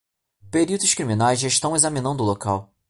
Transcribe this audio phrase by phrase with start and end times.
[0.49, 2.73] Peritos criminais já estão examinando o local